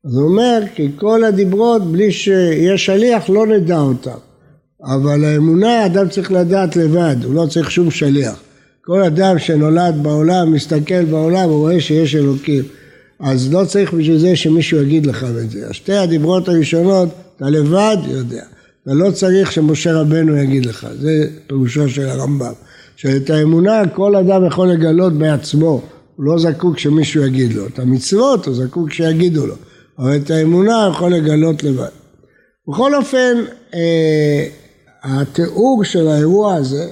אז 0.05 0.15
הוא 0.15 0.29
אומר 0.29 0.60
כי 0.75 0.89
כל 0.95 1.24
הדיברות 1.24 1.91
בלי 1.91 2.12
שיהיה 2.12 2.77
שליח 2.77 3.29
לא 3.29 3.48
נדע 3.48 3.79
אותם. 3.79 4.17
אבל 4.83 5.25
האמונה 5.25 5.86
אדם 5.86 6.10
צריך 6.10 6.31
לדעת 6.31 6.75
לבד, 6.75 7.15
הוא 7.24 7.33
לא 7.33 7.45
צריך 7.50 7.71
שום 7.71 7.91
שליח. 7.91 8.43
כל 8.81 9.03
אדם 9.03 9.39
שנולד 9.39 9.95
בעולם, 10.01 10.51
מסתכל 10.53 11.05
בעולם, 11.05 11.50
הוא 11.50 11.57
רואה 11.57 11.79
שיש 11.79 12.15
אלוקים. 12.15 12.63
אז 13.19 13.53
לא 13.53 13.65
צריך 13.65 13.93
בשביל 13.93 14.17
זה 14.17 14.36
שמישהו 14.36 14.81
יגיד 14.81 15.05
לך 15.05 15.25
את 15.43 15.51
זה. 15.51 15.74
שתי 15.74 15.93
הדיברות 15.93 16.48
הראשונות, 16.48 17.10
אתה 17.38 17.50
לבד 17.50 17.98
יודע. 18.07 18.43
אתה 18.83 18.93
לא 18.93 19.11
צריך 19.11 19.51
שמשה 19.51 19.93
רבנו 19.93 20.38
יגיד 20.38 20.65
לך, 20.65 20.88
זה 21.00 21.27
פירושו 21.47 21.89
של 21.89 22.09
הרמב"ם. 22.09 22.53
שאת 22.95 23.29
האמונה 23.29 23.81
כל 23.93 24.15
אדם 24.15 24.47
יכול 24.47 24.67
לגלות 24.67 25.13
בעצמו, 25.13 25.81
הוא 26.15 26.25
לא 26.25 26.39
זקוק 26.39 26.77
שמישהו 26.77 27.25
יגיד 27.25 27.53
לו. 27.53 27.67
את 27.67 27.79
המצוות 27.79 28.45
הוא 28.45 28.55
זקוק 28.55 28.91
שיגידו 28.91 29.47
לו, 29.47 29.55
אבל 30.00 30.15
את 30.15 30.31
האמונה 30.31 30.85
הוא 30.85 30.93
יכול 30.93 31.13
לגלות 31.13 31.63
לבד. 31.63 31.89
בכל 32.67 32.95
אופן, 32.95 33.38
אה, 33.73 34.47
התיאור 35.03 35.83
של 35.83 36.07
האירוע 36.07 36.55
הזה, 36.55 36.91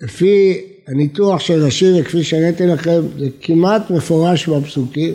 לפי 0.00 0.60
הניתוח 0.88 1.40
של 1.40 1.64
רש"י 1.64 2.00
וכפי 2.00 2.24
שהראיתי 2.24 2.66
לכם, 2.66 3.00
זה 3.18 3.26
כמעט 3.40 3.90
מפורש 3.90 4.48
בפסוקים, 4.48 5.14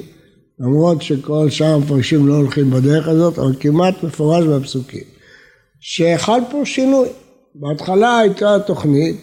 למרות 0.61 1.01
שכל 1.01 1.49
שאר 1.49 1.73
המפרשים 1.73 2.27
לא 2.27 2.33
הולכים 2.33 2.69
בדרך 2.69 3.07
הזאת, 3.07 3.39
אבל 3.39 3.53
כמעט 3.59 4.03
מפורש 4.03 4.45
בפסוקים, 4.45 5.03
שחל 5.79 6.39
פה 6.51 6.61
שינוי. 6.65 7.07
בהתחלה 7.55 8.19
הייתה 8.19 8.59
תוכנית 8.59 9.15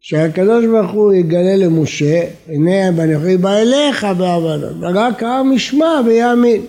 שהקדוש 0.00 0.64
ברוך 0.66 0.90
הוא 0.90 1.12
יגלה 1.12 1.56
למשה, 1.56 2.22
הנה 2.48 2.92
בנכי 2.92 3.36
בא 3.36 3.56
אליך 3.56 4.04
בהבנה, 4.04 4.66
ורק 4.80 5.22
העם 5.22 5.52
ישמע 5.52 6.00
ויאמין. 6.06 6.62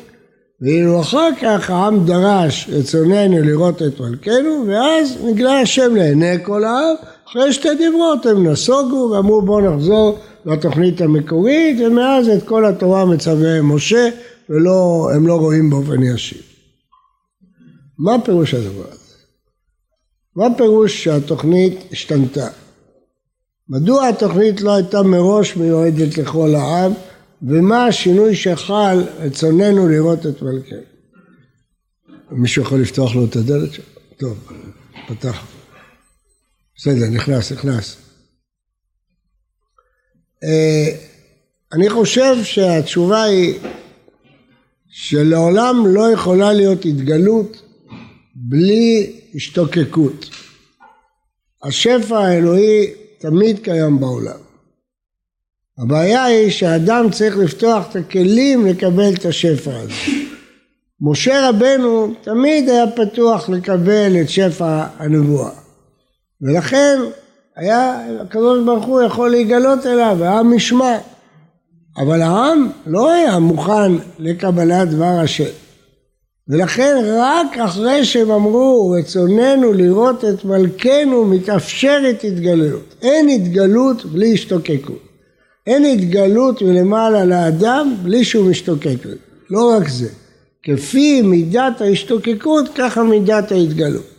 ואילו 0.61 1.01
אחר 1.01 1.29
כך 1.41 1.69
העם 1.69 2.05
דרש 2.05 2.69
רצוננו 2.71 3.43
לראות 3.43 3.81
את 3.81 3.99
מלכנו, 3.99 4.65
ואז 4.67 5.17
נגלה 5.25 5.59
השם 5.59 5.95
לעיני 5.95 6.35
כל 6.43 6.63
העם, 6.63 6.95
אחרי 7.29 7.53
שתי 7.53 7.75
דיברות 7.77 8.25
הם 8.25 8.47
נסוגו 8.47 9.11
ואמרו 9.11 9.41
בואו 9.41 9.75
נחזור 9.75 10.19
לתוכנית 10.45 11.01
המקורית, 11.01 11.77
ומאז 11.79 12.29
את 12.29 12.43
כל 12.47 12.65
התורה 12.65 13.05
מצווה 13.05 13.61
משה, 13.61 14.09
והם 14.49 15.27
לא 15.27 15.35
רואים 15.39 15.69
באופן 15.69 16.03
ישיר. 16.03 16.41
מה 17.97 18.15
פירוש 18.25 18.53
הדבר 18.53 18.87
הזה? 18.91 19.15
מה 20.35 20.45
פירוש 20.57 21.03
שהתוכנית 21.03 21.79
השתנתה? 21.91 22.47
מדוע 23.69 24.07
התוכנית 24.07 24.61
לא 24.61 24.75
הייתה 24.75 25.03
מראש 25.03 25.55
מיועדת 25.55 26.17
לכל 26.17 26.55
העם 26.55 26.91
ומה 27.41 27.85
השינוי 27.85 28.35
שחל 28.35 29.03
רצוננו 29.19 29.87
לראות 29.87 30.25
את 30.25 30.41
מלכנו? 30.41 30.77
מישהו 32.31 32.61
יכול 32.61 32.81
לפתוח 32.81 33.15
לו 33.15 33.25
את 33.25 33.35
הדלת 33.35 33.73
שלו? 33.73 33.85
טוב, 34.17 34.37
פתח. 35.07 35.58
בסדר, 36.81 37.09
נכנס, 37.11 37.51
נכנס. 37.51 37.97
אה, 40.43 40.95
אני 41.73 41.89
חושב 41.89 42.43
שהתשובה 42.43 43.23
היא 43.23 43.59
שלעולם 44.89 45.83
לא 45.87 46.11
יכולה 46.11 46.53
להיות 46.53 46.85
התגלות 46.85 47.61
בלי 48.35 49.19
השתוקקות. 49.35 50.29
השפע 51.63 52.19
האלוהי 52.19 52.87
תמיד 53.17 53.59
קיים 53.63 53.99
בעולם. 53.99 54.39
הבעיה 55.77 56.23
היא 56.23 56.49
שהאדם 56.49 57.05
צריך 57.11 57.37
לפתוח 57.37 57.89
את 57.89 57.95
הכלים 57.95 58.65
לקבל 58.65 59.13
את 59.13 59.25
השפע 59.25 59.77
הזה. 59.77 59.93
משה 61.01 61.49
רבנו 61.49 62.13
תמיד 62.21 62.69
היה 62.69 62.85
פתוח 62.95 63.49
לקבל 63.49 64.21
את 64.21 64.29
שפע 64.29 64.87
הנבואה 64.97 65.68
ולכן 66.41 66.99
היה 67.55 68.01
הקדוש 68.21 68.65
ברוך 68.65 68.85
הוא 68.85 69.01
יכול 69.01 69.29
להיגלות 69.29 69.85
אליו 69.85 70.15
והעם 70.19 70.53
ישמע 70.53 70.97
אבל 71.97 72.21
העם 72.21 72.69
לא 72.85 73.11
היה 73.11 73.39
מוכן 73.39 73.91
לקבלת 74.19 74.89
דבר 74.89 75.19
השם 75.23 75.51
ולכן 76.49 76.97
רק 77.05 77.57
אחרי 77.57 78.05
שהם 78.05 78.31
אמרו 78.31 78.95
רצוננו 78.99 79.73
לראות 79.73 80.25
את 80.25 80.45
מלכנו 80.45 81.25
מתאפשרת 81.25 82.23
התגלות. 82.23 82.95
אין 83.01 83.29
התגלות 83.29 84.05
בלי 84.05 84.33
השתוקקות. 84.33 84.99
אין 85.67 85.85
התגלות 85.85 86.61
מלמעלה 86.61 87.25
לאדם 87.25 87.95
בלי 88.03 88.23
שהוא 88.23 88.49
משתוקק. 88.49 88.97
לא 89.49 89.71
רק 89.77 89.87
זה. 89.87 90.09
כפי 90.63 91.21
מידת 91.21 91.81
ההשתוקקות 91.81 92.69
ככה 92.75 93.03
מידת 93.03 93.51
ההתגלות. 93.51 94.18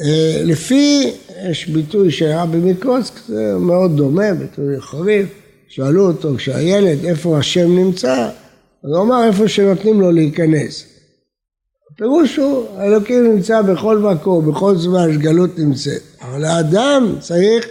אה, 0.00 0.42
לפי, 0.44 1.12
יש 1.50 1.68
ביטוי 1.68 2.10
שהיה 2.10 2.46
במקרוסק, 2.46 3.14
זה 3.28 3.54
מאוד 3.58 3.96
דומה, 3.96 4.34
ביטוי 4.34 4.80
חריף, 4.80 5.28
שאלו 5.68 6.06
אותו 6.06 6.34
כשהילד 6.36 7.04
איפה 7.04 7.38
השם 7.38 7.78
נמצא, 7.78 8.28
אז 8.84 8.90
הוא 8.90 9.02
אמר 9.02 9.24
איפה 9.26 9.48
שנותנים 9.48 10.00
לו 10.00 10.12
להיכנס. 10.12 10.84
הפירוש 11.94 12.36
הוא, 12.36 12.66
אלוקים 12.80 13.34
נמצא 13.34 13.62
בכל 13.62 13.98
מקום, 13.98 14.50
בכל 14.50 14.76
זמן 14.76 15.12
שגלות 15.12 15.58
נמצאת. 15.58 16.02
אבל 16.22 16.44
האדם 16.44 17.14
צריך 17.20 17.66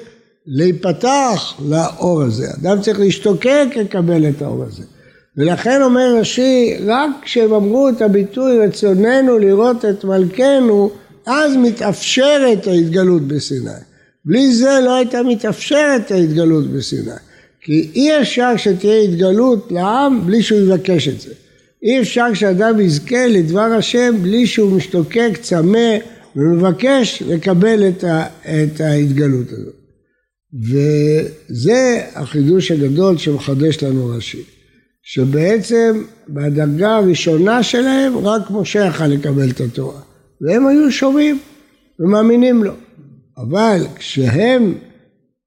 להיפתח 0.46 1.54
לאור 1.70 2.22
הזה. 2.22 2.48
אדם 2.62 2.82
צריך 2.82 3.00
להשתוקק 3.00 3.68
לקבל 3.76 4.30
את 4.30 4.42
האור 4.42 4.64
הזה. 4.64 4.84
ולכן 5.38 5.82
אומר 5.82 6.16
רש"י, 6.20 6.78
רק 6.86 7.10
כשהם 7.22 7.54
אמרו 7.54 7.90
את 7.90 8.02
הביטוי 8.02 8.60
רצוננו 8.60 9.40
לראות 9.40 9.86
את 9.86 10.04
מלכנו, 10.04 10.92
אז 11.32 11.56
מתאפשרת 11.56 12.68
ההתגלות 12.68 13.28
בסיני. 13.28 13.70
בלי 14.26 14.56
זה 14.56 14.80
לא 14.86 14.96
הייתה 14.96 15.24
מתאפשרת 15.24 16.12
ההתגלות 16.12 16.68
בסיני. 16.68 17.12
כי 17.62 17.90
אי 17.96 18.22
אפשר 18.22 18.58
שתהיה 18.58 19.02
התגלות 19.02 19.72
לעם 19.72 20.26
בלי 20.26 20.44
שהוא 20.44 20.60
יבקש 20.60 21.08
את 21.08 21.22
זה. 21.22 21.30
אי 21.84 22.02
אפשר 22.02 22.34
שאדם 22.34 22.80
יזכה 22.80 23.28
לדבר 23.28 23.60
השם 23.60 24.16
בלי 24.22 24.48
שהוא 24.48 24.72
משתוקק, 24.72 25.38
צמא 25.42 25.98
ומבקש 26.36 27.24
לקבל 27.28 27.88
את, 27.88 28.04
ה, 28.04 28.26
את 28.44 28.82
ההתגלות 28.82 29.48
הזאת. 29.52 29.76
וזה 30.54 32.02
החידוש 32.16 32.72
הגדול 32.72 33.18
שמחדש 33.18 33.84
לנו 33.84 34.08
רש"י, 34.08 34.44
שבעצם 35.04 36.04
בדרגה 36.30 36.96
הראשונה 36.96 37.64
שלהם 37.64 38.18
רק 38.18 38.42
משה 38.52 38.86
יכל 38.86 39.08
לקבל 39.08 39.50
את 39.50 39.62
התורה, 39.62 40.02
והם 40.42 40.68
היו 40.68 40.92
שומעים 40.92 41.40
ומאמינים 42.00 42.64
לו. 42.64 42.74
אבל 43.38 43.82
כשהם 43.96 44.74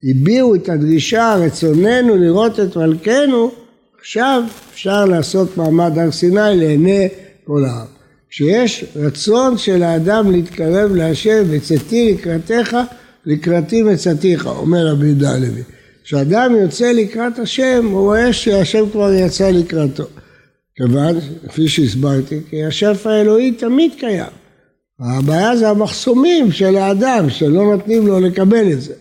הביעו 0.03 0.55
את 0.55 0.69
הדרישה, 0.69 1.35
רצוננו 1.35 2.17
לראות 2.17 2.59
את 2.59 2.77
מלכנו, 2.77 3.51
עכשיו 3.99 4.43
אפשר 4.73 5.05
לעשות 5.05 5.57
מעמד 5.57 5.97
הר 5.97 6.11
סיני 6.11 6.57
לעיני 6.57 7.07
כל 7.43 7.65
העם. 7.65 7.87
כשיש 8.29 8.85
רצון 8.95 9.57
של 9.57 9.83
האדם 9.83 10.31
להתקרב 10.31 10.95
להשם, 10.95 11.43
וצאתי 11.49 12.13
לקראתך, 12.13 12.77
לקראתי 13.25 13.83
מצאתיך, 13.83 14.47
אומר 14.47 14.87
רבי 14.87 15.05
יהודה 15.05 15.35
הלוי. 15.35 15.63
כשאדם 16.03 16.55
יוצא 16.61 16.91
לקראת 16.91 17.39
השם, 17.39 17.85
הוא 17.91 17.99
רואה 17.99 18.33
שהשם 18.33 18.89
כבר 18.91 19.13
יצא 19.13 19.49
לקראתו. 19.49 20.05
כיוון, 20.75 21.15
כפי 21.47 21.67
שהסברתי, 21.67 22.39
כי 22.49 22.65
השפע 22.65 23.09
האלוהי 23.09 23.51
תמיד 23.51 23.91
קיים. 23.99 24.42
הבעיה 25.03 25.57
זה 25.57 25.69
המחסומים 25.69 26.51
של 26.51 26.75
האדם, 26.75 27.29
שלא 27.29 27.75
נותנים 27.75 28.07
לו 28.07 28.19
לקבל 28.19 28.71
את 28.71 28.81
זה. 28.81 28.93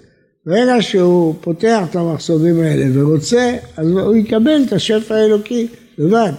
ברגע 0.47 0.83
שהוא 0.83 1.35
פותח 1.41 1.81
את 1.91 1.97
המחסומים 1.97 2.61
האלה 2.61 2.85
ורוצה, 2.95 3.57
אז 3.77 3.87
הוא 3.89 4.17
יקבל 4.17 4.63
את 4.67 4.73
השפע 4.73 5.15
האלוקי 5.15 5.69
לבד. 5.99 6.33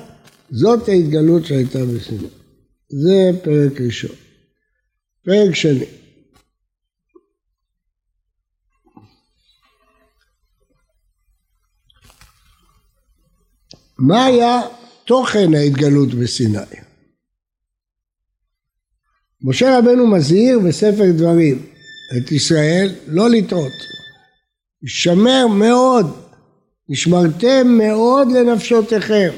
זאת 0.51 0.89
ההתגלות 0.89 1.45
שהייתה 1.45 1.79
בסיני. 1.85 2.27
זה 2.89 3.31
פרק 3.43 3.81
ראשון. 3.81 4.15
פרק 5.25 5.55
שני. 5.55 5.85
מה 13.99 14.25
היה 14.25 14.61
תוכן 15.05 15.53
ההתגלות 15.53 16.13
בסיני? 16.13 16.82
משה 19.43 19.77
רבנו 19.77 20.07
מזהיר 20.07 20.59
בספר 20.59 21.11
דברים 21.11 21.61
את 22.17 22.31
ישראל 22.31 22.91
לא 23.07 23.29
לטעות. 23.29 23.71
שמר 24.85 25.47
מאוד, 25.47 26.11
נשמרתם 26.89 27.67
מאוד 27.67 28.31
לנפשותיכם. 28.31 29.29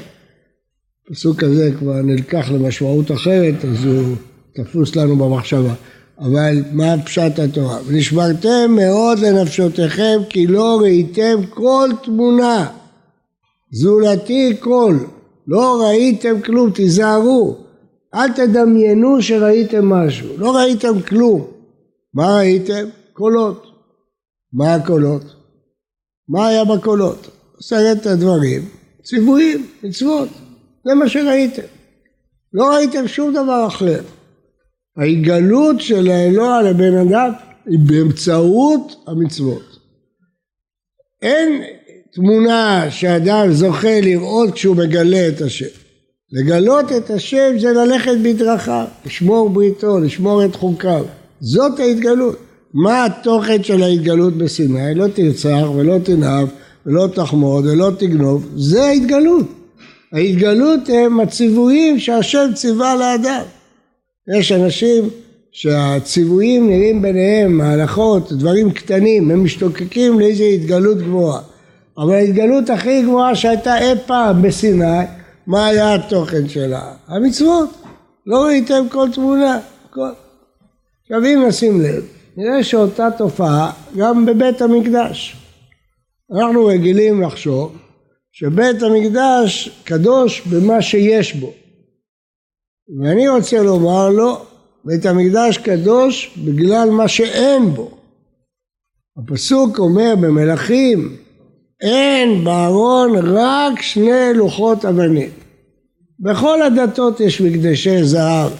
הפסוק 1.10 1.42
הזה 1.42 1.70
כבר 1.78 2.02
נלקח 2.02 2.50
למשמעות 2.50 3.12
אחרת, 3.12 3.64
אז 3.64 3.84
הוא 3.84 4.16
תפוס 4.54 4.96
לנו 4.96 5.16
במחשבה. 5.16 5.74
אבל 6.18 6.64
מה 6.72 6.94
פשט 7.04 7.38
התורה? 7.38 7.78
ונשמרתם 7.86 8.70
מאוד 8.70 9.18
לנפשותיכם 9.18 10.18
כי 10.28 10.46
לא 10.46 10.78
ראיתם 10.82 11.46
כל 11.50 11.90
תמונה, 12.04 12.66
זולתי 13.72 14.56
כל, 14.60 14.98
לא 15.46 15.86
ראיתם 15.86 16.40
כלום, 16.40 16.70
תיזהרו, 16.70 17.65
אל 18.14 18.32
תדמיינו 18.32 19.22
שראיתם 19.22 19.88
משהו, 19.88 20.28
לא 20.38 20.56
ראיתם 20.56 21.02
כלום. 21.02 21.46
מה 22.14 22.36
ראיתם? 22.36 22.88
קולות. 23.12 23.66
מה 24.52 24.74
הקולות? 24.74 25.22
מה 26.28 26.46
היה 26.46 26.64
בקולות? 26.64 27.30
עשרת 27.58 28.06
הדברים, 28.06 28.68
ציוויים, 29.02 29.66
מצוות. 29.82 30.28
זה 30.84 30.94
מה 30.94 31.08
שראיתם. 31.08 31.62
לא 32.52 32.74
ראיתם 32.74 33.08
שום 33.08 33.32
דבר 33.32 33.66
אחר. 33.66 34.00
ההתגלות 34.96 35.80
של 35.80 36.10
האלוה 36.10 36.62
לבן 36.62 36.96
אדם 36.96 37.32
היא 37.66 37.78
באמצעות 37.78 39.04
המצוות. 39.06 39.78
אין 41.22 41.62
תמונה 42.12 42.90
שאדם 42.90 43.52
זוכה 43.52 44.00
לראות 44.00 44.54
כשהוא 44.54 44.76
מגלה 44.76 45.28
את 45.28 45.40
השם. 45.40 45.85
לגלות 46.32 46.92
את 46.92 47.10
השם 47.10 47.58
זה 47.58 47.72
ללכת 47.72 48.16
בדרכיו, 48.22 48.84
לשמור 49.06 49.50
בריתו, 49.50 50.00
לשמור 50.00 50.44
את 50.44 50.56
חוקיו. 50.56 51.04
זאת 51.40 51.80
ההתגלות. 51.80 52.36
מה 52.74 53.04
התוכן 53.04 53.62
של 53.62 53.82
ההתגלות 53.82 54.36
בסיני? 54.36 54.94
לא 54.94 55.06
תרצח 55.14 55.64
ולא 55.76 55.98
תנאף 55.98 56.48
ולא 56.86 57.08
תחמוד 57.14 57.66
ולא 57.66 57.90
תגנוב, 57.98 58.48
זה 58.56 58.84
ההתגלות. 58.84 59.46
ההתגלות 60.12 60.80
הם 60.88 61.20
הציוויים 61.20 61.98
שהשם 61.98 62.50
ציווה 62.54 62.94
לאדם. 62.96 63.42
יש 64.38 64.52
אנשים 64.52 65.10
שהציוויים 65.52 66.70
נראים 66.70 67.02
ביניהם, 67.02 67.60
ההלכות, 67.60 68.32
דברים 68.32 68.70
קטנים, 68.70 69.30
הם 69.30 69.44
משתוקקים 69.44 70.20
לאיזו 70.20 70.44
התגלות 70.44 70.98
גבוהה. 70.98 71.40
אבל 71.98 72.14
ההתגלות 72.14 72.70
הכי 72.70 73.02
גבוהה 73.02 73.34
שהייתה 73.34 73.78
אי 73.78 73.94
פעם 74.06 74.42
בסיני, 74.42 75.04
מה 75.46 75.66
היה 75.66 75.94
התוכן 75.94 76.48
שלה? 76.48 76.94
המצוות. 77.06 77.70
לא 78.26 78.44
ראיתם 78.44 78.86
כל 78.90 79.08
תמונה. 79.14 79.60
כל... 79.90 80.08
עכשיו 81.02 81.24
אם 81.24 81.44
נשים 81.48 81.80
לב, 81.80 82.04
נראה 82.36 82.64
שאותה 82.64 83.08
תופעה 83.18 83.72
גם 83.96 84.26
בבית 84.26 84.62
המקדש. 84.62 85.36
אנחנו 86.32 86.66
רגילים 86.66 87.22
לחשוב 87.22 87.76
שבית 88.32 88.82
המקדש 88.82 89.80
קדוש 89.84 90.40
במה 90.40 90.82
שיש 90.82 91.34
בו. 91.34 91.52
ואני 93.00 93.28
רוצה 93.28 93.62
לומר 93.62 94.10
לו, 94.10 94.44
בית 94.84 95.06
המקדש 95.06 95.58
קדוש 95.58 96.38
בגלל 96.44 96.90
מה 96.90 97.08
שאין 97.08 97.70
בו. 97.70 97.90
הפסוק 99.18 99.78
אומר 99.78 100.14
במלכים, 100.20 101.16
אין 101.80 102.44
בארון 102.44 103.12
רק 103.16 103.82
שני 103.82 104.34
לוחות 104.34 104.84
אבנים. 104.84 105.30
בכל 106.20 106.62
הדתות 106.62 107.20
יש 107.20 107.40
מקדשי 107.40 108.04
זהב, 108.04 108.52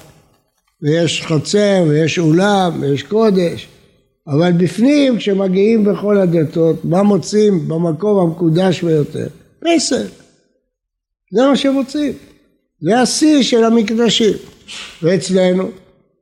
ויש 0.82 1.22
חצר, 1.22 1.84
ויש 1.88 2.18
אולם, 2.18 2.82
ויש 2.82 3.02
קודש, 3.02 3.68
אבל 4.28 4.52
בפנים, 4.52 5.18
כשמגיעים 5.18 5.84
בכל 5.84 6.18
הדתות, 6.18 6.84
מה 6.84 7.02
מוצאים 7.02 7.68
במקום 7.68 8.18
המקודש 8.18 8.82
ביותר? 8.82 9.26
פסל. 9.60 10.06
זה 11.32 11.46
מה 11.46 11.56
שמוצאים. 11.56 12.12
זה 12.80 13.00
השיא 13.00 13.42
של 13.42 13.64
המקדשים. 13.64 14.32
ואצלנו, 15.02 15.68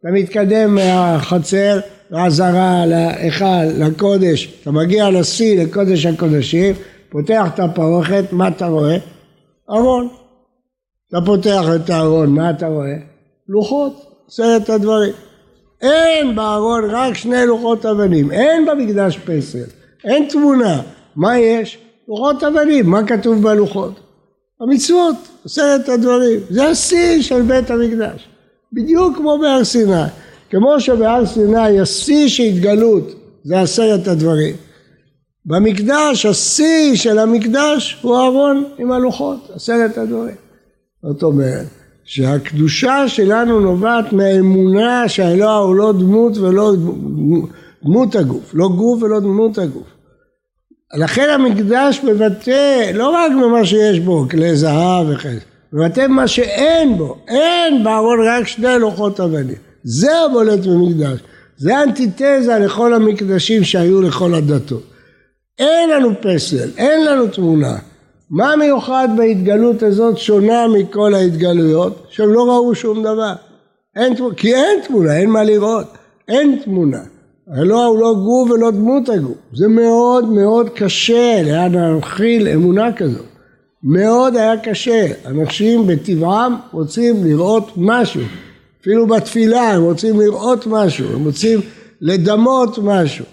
אתה 0.01 0.09
מתקדם 0.13 0.75
מהחצר 0.75 1.81
לעזרה, 2.11 2.87
להיכל, 2.87 3.65
לקודש, 3.79 4.59
אתה 4.63 4.71
מגיע 4.71 5.11
לשיא, 5.11 5.63
לקודש 5.63 6.07
הקודשים, 6.07 6.75
פותח 7.11 7.47
את 7.55 7.61
הפרוכת, 7.61 8.25
מה 8.33 8.49
אתה 8.49 8.67
רואה? 8.67 8.97
ארון. 9.71 10.09
אתה 11.09 11.19
פותח 11.27 11.65
את 11.75 11.91
הארון, 11.91 12.29
מה 12.31 12.51
אתה 12.51 12.67
רואה? 12.67 12.95
לוחות, 13.49 13.93
עשרת 14.29 14.71
הדברים. 14.71 15.13
אין 15.81 16.35
בארון 16.35 16.85
רק 16.91 17.15
שני 17.15 17.47
לוחות 17.47 17.87
אבנים, 17.87 18.33
אין 18.33 18.67
במקדש 18.67 19.19
פסל, 19.19 19.65
אין 20.05 20.29
תמונה. 20.29 20.83
מה 21.17 21.39
יש? 21.39 21.79
לוחות 22.09 22.45
אבנים, 22.45 22.87
מה 22.87 23.07
כתוב 23.07 23.43
בלוחות? 23.43 24.01
המצוות, 24.61 25.17
עשרת 25.45 25.89
הדברים. 25.89 26.41
זה 26.51 26.65
השיא 26.65 27.23
של 27.23 27.43
בית 27.43 27.71
המקדש. 27.71 28.29
בדיוק 28.73 29.17
כמו 29.17 29.39
בהר 29.39 29.65
סיני. 29.65 30.03
כמו 30.55 30.81
שבהר 30.81 31.27
סיני 31.27 31.81
השיא 31.81 32.29
של 32.29 32.43
התגלות 32.43 33.15
זה 33.45 33.61
עשרת 33.61 34.09
הדברים. 34.09 34.57
במקדש, 35.47 36.27
השיא 36.27 36.97
של 36.97 37.19
המקדש 37.19 37.99
הוא 38.03 38.17
אהרון 38.17 38.65
עם 38.79 38.93
הלוחות, 38.93 39.51
עשרת 39.55 39.99
הדברים. 39.99 40.35
זאת 41.03 41.23
אומרת, 41.23 41.67
שהקדושה 42.05 43.09
שלנו 43.09 43.61
נובעת 43.61 44.13
מהאמונה 44.13 45.09
שהאלוה 45.09 45.57
הוא 45.57 45.75
לא 45.75 45.93
דמות 45.93 46.39
ולא 46.39 46.73
דמות 47.85 48.17
הגוף, 48.17 48.55
לא 48.55 48.69
גוף 48.69 49.03
ולא 49.03 49.21
דמות 49.21 49.59
הגוף. 49.59 49.87
לכן 50.95 51.31
המקדש 51.31 52.01
מבטא 52.05 52.91
לא 52.95 53.11
רק 53.11 53.33
במה 53.43 53.65
שיש 53.67 54.01
בו, 54.01 54.27
כלי 54.31 54.57
זהב 54.57 55.07
וכן, 55.09 55.37
מבטא 55.73 56.07
במה 56.07 56.29
שאין 56.29 56.99
בו, 56.99 57.17
אין 57.29 57.85
בארון 57.85 58.19
רק 58.29 58.49
שני 58.49 58.79
לוחות 58.79 59.21
אבנים. 59.21 59.74
זה 59.85 60.19
הבולט 60.19 60.67
במקדש, 60.67 61.21
זה 61.57 61.83
אנטיתזה 61.83 62.59
לכל 62.61 62.95
המקדשים 62.95 63.65
שהיו 63.65 64.03
לכל 64.03 64.35
הדתות. 64.35 64.83
אין 65.59 65.91
לנו 65.91 66.11
פסל, 66.23 66.71
אין 66.77 67.05
לנו 67.05 67.27
תמונה. 67.29 67.77
מה 68.31 68.57
מיוחד 68.57 69.09
בהתגלות 69.17 69.83
הזאת 69.83 70.19
שונה 70.19 70.69
מכל 70.69 71.15
ההתגלויות? 71.15 72.07
שהם 72.11 72.33
לא 72.33 72.43
ראו 72.43 72.75
שום 72.75 73.03
דבר. 73.03 73.33
אין, 73.97 74.15
כי 74.37 74.55
אין 74.55 74.81
תמונה, 74.87 75.17
אין 75.17 75.31
מה 75.31 75.45
לראות. 75.45 75.87
אין 76.29 76.59
תמונה. 76.65 77.01
הלא 77.49 77.85
הוא 77.85 77.99
לא 77.99 78.15
גוף 78.15 78.51
ולא 78.51 78.71
דמות 78.71 79.09
הגוף. 79.09 79.37
זה 79.53 79.69
מאוד 79.69 80.29
מאוד 80.29 80.69
קשה 80.69 81.43
להנחיל 81.45 82.49
אמונה 82.49 82.93
כזאת. 82.93 83.27
מאוד 83.83 84.37
היה 84.37 84.57
קשה. 84.57 85.07
אנשים 85.27 85.87
בטבעם 85.87 86.57
רוצים 86.73 87.25
לראות 87.25 87.71
משהו. 87.77 88.23
אפילו 88.85 89.07
בתפילה 89.07 89.71
הם 89.71 89.83
רוצים 89.83 90.21
לראות 90.21 90.67
משהו, 90.67 91.13
הם 91.13 91.25
רוצים 91.25 91.61
לדמות 92.01 92.79
משהו. 92.83 93.25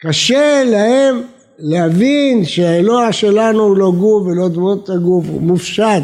קשה 0.00 0.64
להם 0.64 1.22
להבין 1.58 2.44
שהאלוה 2.44 3.12
שלנו 3.12 3.62
הוא 3.62 3.76
לא 3.76 3.92
גוף 3.98 4.26
ולא 4.26 4.48
דמות 4.48 4.90
הגוף, 4.90 5.24
הוא 5.28 5.40
מופשט. 5.40 6.02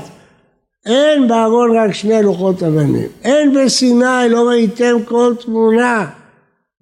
אין 0.87 1.29
בארון 1.29 1.77
רק 1.77 1.95
שני 1.95 2.23
לוחות 2.23 2.63
אבנים. 2.63 3.09
אין 3.23 3.55
בסיני 3.55 4.29
לא 4.31 4.49
ראיתם 4.49 4.97
כל 5.05 5.35
תמונה. 5.41 6.11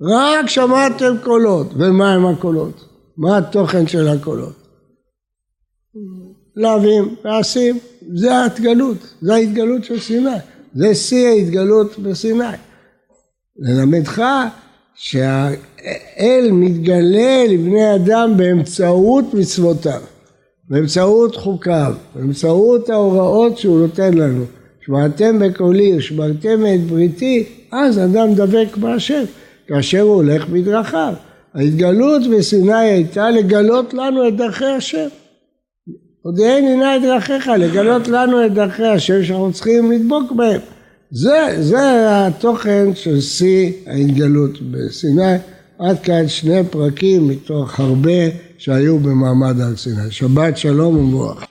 רק 0.01 0.49
שמעתם 0.49 1.14
קולות. 1.25 1.66
ומה 1.75 2.12
הם 2.12 2.27
הקולות? 2.27 2.85
מה 3.16 3.38
התוכן 3.38 3.87
של 3.87 4.09
הקולות? 4.09 4.55
לאווים, 6.57 7.14
ועשים, 7.25 7.79
זה 8.14 8.37
ההתגלות, 8.37 9.14
זה 9.21 9.35
ההתגלות 9.35 9.85
של 9.85 10.01
סיני. 10.01 10.31
זה 10.74 10.94
שיא 10.94 11.28
ההתגלות 11.28 11.98
בסיני. 11.98 12.44
ללמדך 13.59 14.22
שהאל 14.94 16.48
מתגלה 16.52 17.44
לבני 17.48 17.94
אדם 17.94 18.37
באמצעות 18.37 19.35
מצוותיו, 19.35 20.00
באמצעות 20.68 21.37
חוקיו, 21.37 21.94
באמצעות 22.14 22.90
ההוראות 22.90 23.59
שהוא 23.59 23.81
נותן 23.81 24.14
לנו. 24.14 24.44
שמעתם 24.87 25.38
בקולי 25.38 25.96
ושמרתם 25.96 26.66
את 26.74 26.81
בריתי, 26.81 27.44
אז 27.72 27.98
אדם 27.98 28.35
דבק 28.35 28.76
בהשם, 28.76 29.24
כאשר 29.68 30.00
הוא 30.00 30.14
הולך 30.14 30.48
בדרכיו. 30.48 31.14
ההתגלות 31.54 32.22
בסיני 32.37 32.74
הייתה 32.74 33.31
לגלות 33.31 33.94
לנו 33.94 34.28
את 34.28 34.37
דרכי 34.37 34.64
השם. 34.64 35.09
הודיעני 36.22 36.76
נא 36.76 36.96
את 36.96 37.02
דרכיך, 37.02 37.48
לגלות 37.59 38.09
לנו 38.09 38.46
את 38.46 38.54
דרכי 38.54 38.87
השם 38.87 39.24
שאנחנו 39.24 39.52
צריכים 39.52 39.92
לדבוק 39.92 40.33
בהם. 40.33 40.61
זה, 41.11 41.57
זה 41.61 41.78
התוכן 42.26 42.94
של 42.94 43.20
שיא 43.20 43.72
ההתגלות 43.87 44.62
בסיני. 44.70 45.37
עד 45.78 45.98
כאן 46.02 46.28
שני 46.28 46.64
פרקים 46.70 47.28
מתוך 47.28 47.81
הרבה 47.81 48.20
שהיו 48.59 48.98
במעמד 48.98 49.61
הר 49.61 49.76
סיני. 49.76 50.11
שבת 50.11 50.57
שלום 50.57 50.96
ומבורך. 50.98 51.44